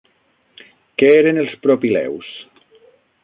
[1.01, 2.31] Què eren els Propileus?